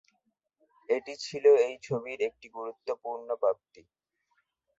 এটি 0.89 1.13
ছিল 1.25 1.45
এই 1.65 1.75
ছবির 1.83 2.19
একটি 2.29 2.47
গুরুত্বপূর্ণ 2.57 3.27
প্রাপ্তি। 3.41 3.81